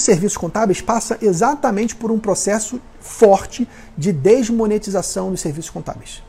os 0.00 0.04
serviços 0.04 0.36
contábeis 0.36 0.80
passa 0.80 1.18
exatamente 1.20 1.94
por 1.94 2.10
um 2.10 2.18
processo 2.18 2.80
forte 3.00 3.68
de 3.96 4.12
desmonetização 4.12 5.30
dos 5.30 5.40
serviços 5.40 5.70
contábeis. 5.70 6.22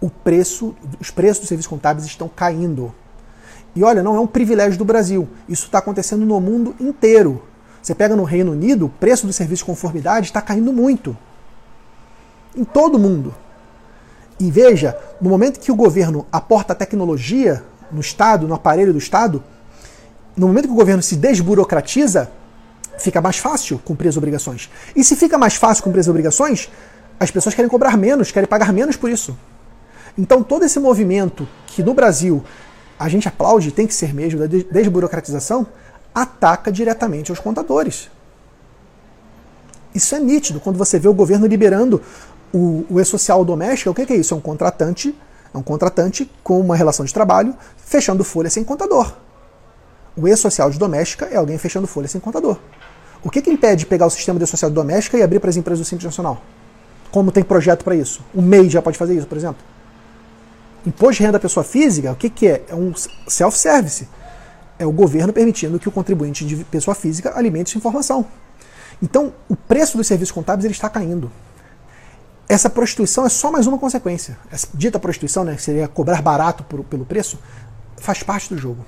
O 0.00 0.10
preço, 0.10 0.74
os 0.98 1.10
preços 1.10 1.40
dos 1.40 1.48
serviços 1.48 1.68
contábeis 1.68 2.06
estão 2.06 2.28
caindo. 2.28 2.92
E 3.76 3.84
olha, 3.84 4.02
não 4.02 4.16
é 4.16 4.20
um 4.20 4.26
privilégio 4.26 4.78
do 4.78 4.84
Brasil. 4.84 5.28
Isso 5.48 5.66
está 5.66 5.78
acontecendo 5.78 6.24
no 6.24 6.40
mundo 6.40 6.74
inteiro. 6.80 7.42
Você 7.82 7.94
pega 7.94 8.16
no 8.16 8.24
Reino 8.24 8.52
Unido, 8.52 8.86
o 8.86 8.88
preço 8.88 9.26
do 9.26 9.32
serviço 9.32 9.60
de 9.60 9.66
conformidade 9.66 10.26
está 10.26 10.40
caindo 10.40 10.72
muito. 10.72 11.16
Em 12.56 12.64
todo 12.64 12.96
o 12.96 12.98
mundo. 12.98 13.34
E 14.40 14.50
veja, 14.50 14.98
no 15.20 15.28
momento 15.28 15.60
que 15.60 15.70
o 15.70 15.76
governo 15.76 16.26
aporta 16.32 16.74
tecnologia 16.74 17.62
no 17.92 18.00
Estado, 18.00 18.48
no 18.48 18.54
aparelho 18.54 18.92
do 18.92 18.98
Estado, 18.98 19.42
no 20.36 20.46
momento 20.46 20.66
que 20.66 20.72
o 20.72 20.76
governo 20.76 21.02
se 21.02 21.16
desburocratiza, 21.16 22.30
fica 22.98 23.20
mais 23.20 23.38
fácil 23.38 23.78
cumprir 23.84 24.08
as 24.08 24.16
obrigações. 24.16 24.70
E 24.94 25.02
se 25.02 25.16
fica 25.16 25.36
mais 25.38 25.54
fácil 25.54 25.84
cumprir 25.84 26.00
as 26.00 26.08
obrigações, 26.08 26.70
as 27.18 27.30
pessoas 27.30 27.54
querem 27.54 27.68
cobrar 27.68 27.96
menos, 27.96 28.30
querem 28.30 28.48
pagar 28.48 28.72
menos 28.72 28.96
por 28.96 29.10
isso. 29.10 29.36
Então 30.16 30.42
todo 30.42 30.64
esse 30.64 30.78
movimento 30.78 31.48
que 31.66 31.82
no 31.82 31.94
Brasil 31.94 32.44
a 32.98 33.08
gente 33.08 33.26
aplaude, 33.28 33.72
tem 33.72 33.86
que 33.86 33.94
ser 33.94 34.14
mesmo, 34.14 34.40
da 34.40 34.46
desburocratização, 34.46 35.66
ataca 36.14 36.70
diretamente 36.70 37.30
aos 37.30 37.40
contadores. 37.40 38.08
Isso 39.94 40.14
é 40.14 40.20
nítido 40.20 40.60
quando 40.60 40.76
você 40.76 40.98
vê 40.98 41.08
o 41.08 41.14
governo 41.14 41.46
liberando 41.46 42.00
o, 42.52 42.84
o 42.88 43.00
e-social 43.00 43.44
doméstico. 43.44 43.90
O 43.90 43.94
que 43.94 44.12
é 44.12 44.16
isso? 44.16 44.34
É 44.34 44.36
um 44.36 44.40
contratante, 44.40 45.14
é 45.52 45.58
um 45.58 45.62
contratante 45.62 46.30
com 46.42 46.60
uma 46.60 46.76
relação 46.76 47.04
de 47.04 47.12
trabalho 47.12 47.54
fechando 47.76 48.24
folha 48.24 48.50
sem 48.50 48.64
contador. 48.64 49.12
O 50.16 50.28
e-social 50.28 50.70
de 50.70 50.78
doméstica 50.78 51.26
é 51.26 51.36
alguém 51.36 51.58
fechando 51.58 51.86
folha 51.86 52.06
sem 52.06 52.20
contador. 52.20 52.58
O 53.22 53.30
que, 53.30 53.42
que 53.42 53.50
impede 53.50 53.86
pegar 53.86 54.06
o 54.06 54.10
sistema 54.10 54.38
de 54.38 54.46
social 54.46 54.70
de 54.70 54.74
doméstica 54.74 55.16
e 55.16 55.22
abrir 55.22 55.40
para 55.40 55.50
as 55.50 55.56
empresas 55.56 55.84
do 55.84 55.88
Simples 55.88 56.04
Nacional? 56.04 56.42
Como 57.10 57.32
tem 57.32 57.42
projeto 57.42 57.84
para 57.84 57.96
isso? 57.96 58.22
O 58.34 58.42
MEI 58.42 58.68
já 58.68 58.82
pode 58.82 58.98
fazer 58.98 59.14
isso, 59.14 59.26
por 59.26 59.38
exemplo. 59.38 59.62
Imposto 60.86 61.14
de 61.14 61.20
renda 61.20 61.32
da 61.32 61.40
pessoa 61.40 61.64
física, 61.64 62.12
o 62.12 62.16
que, 62.16 62.28
que 62.28 62.46
é? 62.46 62.64
É 62.68 62.74
um 62.74 62.92
self-service. 63.26 64.06
É 64.78 64.84
o 64.84 64.92
governo 64.92 65.32
permitindo 65.32 65.78
que 65.78 65.88
o 65.88 65.92
contribuinte 65.92 66.44
de 66.44 66.56
pessoa 66.64 66.94
física 66.94 67.32
alimente 67.36 67.70
sua 67.70 67.78
informação. 67.78 68.26
Então, 69.02 69.32
o 69.48 69.56
preço 69.56 69.96
dos 69.96 70.06
serviços 70.06 70.32
contábeis 70.32 70.64
ele 70.64 70.74
está 70.74 70.88
caindo. 70.88 71.30
Essa 72.48 72.68
prostituição 72.68 73.24
é 73.24 73.28
só 73.28 73.50
mais 73.50 73.66
uma 73.66 73.78
consequência. 73.78 74.36
Essa 74.50 74.68
dita 74.74 74.98
prostituição, 74.98 75.44
né, 75.44 75.54
que 75.54 75.62
seria 75.62 75.88
cobrar 75.88 76.20
barato 76.20 76.62
por, 76.64 76.84
pelo 76.84 77.06
preço, 77.06 77.38
faz 77.96 78.22
parte 78.22 78.52
do 78.52 78.58
jogo. 78.58 78.84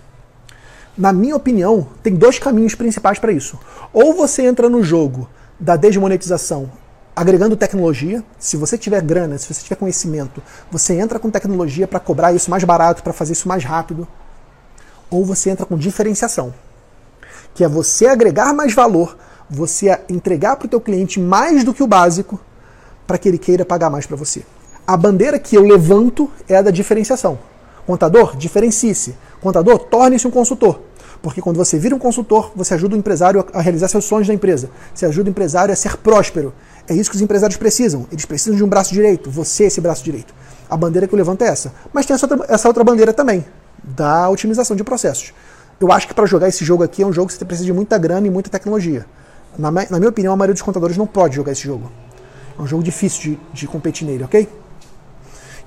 Na 0.97 1.12
minha 1.12 1.36
opinião, 1.36 1.86
tem 2.02 2.14
dois 2.14 2.39
caminhos 2.39 2.75
principais 2.75 3.19
para 3.19 3.33
isso. 3.33 3.58
Ou 3.92 4.14
você 4.14 4.42
entra 4.42 4.69
no 4.69 4.83
jogo 4.83 5.28
da 5.61 5.77
desmonetização 5.77 6.70
agregando 7.16 7.56
tecnologia. 7.56 8.22
Se 8.39 8.58
você 8.58 8.77
tiver 8.77 9.00
grana, 9.00 9.39
se 9.39 9.52
você 9.52 9.62
tiver 9.62 9.77
conhecimento, 9.77 10.42
você 10.70 10.94
entra 10.94 11.19
com 11.19 11.30
tecnologia 11.30 11.89
para 11.89 11.98
cobrar 11.98 12.34
isso 12.34 12.50
mais 12.50 12.62
barato, 12.62 13.02
para 13.02 13.14
fazer 13.14 13.33
isso 13.33 13.48
mais 13.48 13.64
rápido. 13.64 14.06
Ou 15.11 15.24
você 15.24 15.48
entra 15.48 15.64
com 15.64 15.78
diferenciação, 15.78 16.52
que 17.55 17.64
é 17.64 17.69
você 17.69 18.06
agregar 18.06 18.52
mais 18.52 18.74
valor, 18.74 19.17
você 19.48 19.98
entregar 20.11 20.56
para 20.56 20.67
o 20.67 20.69
teu 20.69 20.80
cliente 20.80 21.19
mais 21.19 21.64
do 21.64 21.72
que 21.72 21.83
o 21.83 21.86
básico, 21.86 22.39
para 23.06 23.17
que 23.17 23.28
ele 23.28 23.39
queira 23.39 23.64
pagar 23.64 23.89
mais 23.89 24.05
para 24.05 24.17
você. 24.17 24.44
A 24.86 24.97
bandeira 24.97 25.39
que 25.39 25.56
eu 25.56 25.62
levanto 25.62 26.30
é 26.48 26.56
a 26.56 26.62
da 26.62 26.70
diferenciação. 26.70 27.39
Contador, 27.86 28.36
diferencie-se. 28.36 29.17
Contador, 29.41 29.78
torne-se 29.78 30.27
um 30.27 30.30
consultor. 30.30 30.80
Porque 31.27 31.42
quando 31.42 31.56
você 31.56 31.77
vira 31.77 31.92
um 31.92 31.98
consultor, 31.98 32.52
você 32.55 32.74
ajuda 32.74 32.94
o 32.94 32.98
empresário 33.00 33.44
a 33.52 33.60
realizar 33.60 33.88
seus 33.88 34.05
sonhos 34.05 34.28
da 34.28 34.32
empresa. 34.32 34.70
Você 34.94 35.06
ajuda 35.06 35.28
o 35.28 35.33
empresário 35.33 35.72
a 35.72 35.77
ser 35.77 35.96
próspero. 35.96 36.55
É 36.86 36.94
isso 36.94 37.10
que 37.10 37.16
os 37.16 37.20
empresários 37.20 37.56
precisam. 37.56 38.06
Eles 38.12 38.24
precisam 38.24 38.56
de 38.56 38.62
um 38.62 38.68
braço 38.68 38.94
direito. 38.94 39.28
Você 39.28 39.64
é 39.64 39.66
esse 39.66 39.80
braço 39.80 40.05
direito. 40.05 40.33
A 40.70 40.77
bandeira 40.77 41.08
que 41.08 41.12
eu 41.12 41.16
levanto 41.16 41.42
é 41.42 41.48
essa. 41.48 41.73
Mas 41.92 42.06
tem 42.06 42.14
essa 42.14 42.33
outra, 42.33 42.46
essa 42.48 42.68
outra 42.68 42.84
bandeira 42.84 43.12
também, 43.12 43.45
da 43.83 44.30
otimização 44.30 44.77
de 44.77 44.84
processos. 44.84 45.34
Eu 45.80 45.90
acho 45.90 46.06
que 46.06 46.14
para 46.14 46.27
jogar 46.27 46.46
esse 46.46 46.64
jogo 46.64 46.84
aqui 46.84 47.02
é 47.02 47.06
um 47.06 47.12
jogo 47.12 47.27
que 47.27 47.34
você 47.34 47.45
precisa 47.45 47.67
de 47.67 47.72
muita 47.72 47.98
grana 47.98 48.24
e 48.28 48.30
muita 48.30 48.48
tecnologia. 48.48 49.05
Na, 49.58 49.72
na 49.72 49.98
minha 49.98 50.11
opinião, 50.11 50.33
a 50.33 50.36
maioria 50.36 50.55
dos 50.55 50.62
contadores 50.62 50.96
não 50.96 51.08
pode 51.08 51.34
jogar 51.34 51.51
esse 51.51 51.64
jogo. 51.64 51.90
É 52.56 52.62
um 52.62 52.68
jogo 52.68 52.84
difícil 52.84 53.20
de, 53.20 53.40
de 53.52 53.67
competir 53.67 54.06
nele, 54.06 54.22
ok? 54.22 54.48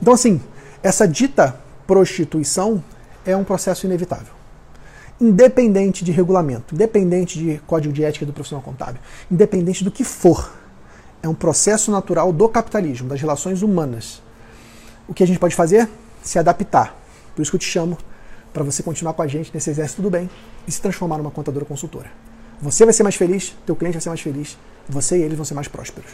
Então, 0.02 0.14
assim, 0.14 0.40
essa 0.82 1.06
dita 1.06 1.54
prostituição 1.86 2.82
é 3.26 3.36
um 3.36 3.44
processo 3.44 3.86
inevitável. 3.86 4.40
Independente 5.22 6.04
de 6.06 6.12
regulamento, 6.12 6.74
independente 6.74 7.38
de 7.38 7.60
código 7.68 7.94
de 7.94 8.04
ética 8.04 8.26
do 8.26 8.32
profissional 8.32 8.64
contábil, 8.64 9.02
independente 9.30 9.84
do 9.84 9.92
que 9.92 10.04
for, 10.04 10.54
é 11.22 11.28
um 11.28 11.34
processo 11.34 11.92
natural 11.92 12.32
do 12.32 12.48
capitalismo, 12.48 13.10
das 13.10 13.20
relações 13.20 13.62
humanas. 13.62 14.22
O 15.08 15.14
que 15.14 15.22
a 15.22 15.28
gente 15.28 15.40
pode 15.40 15.56
fazer? 15.56 15.90
Se 16.24 16.40
adaptar. 16.40 16.96
Por 17.36 17.42
isso 17.42 17.52
que 17.52 17.56
eu 17.56 17.60
te 17.60 17.68
chamo 17.68 17.98
para 18.54 18.64
você 18.64 18.82
continuar 18.82 19.14
com 19.14 19.22
a 19.22 19.28
gente 19.28 19.52
nesse 19.54 19.70
exército 19.70 20.02
do 20.02 20.10
bem 20.10 20.30
e 20.68 20.72
se 20.72 20.82
transformar 20.82 21.18
numa 21.18 21.32
contadora 21.32 21.66
consultora. 21.66 22.10
Você 22.62 22.86
vai 22.86 22.94
ser 22.94 23.04
mais 23.04 23.16
feliz, 23.16 23.56
teu 23.66 23.76
cliente 23.76 23.96
vai 23.96 24.02
ser 24.02 24.10
mais 24.10 24.22
feliz, 24.22 24.58
você 24.88 25.18
e 25.18 25.22
eles 25.22 25.36
vão 25.36 25.46
ser 25.46 25.54
mais 25.54 25.68
prósperos. 25.68 26.12